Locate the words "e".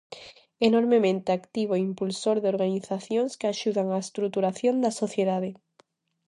1.75-1.83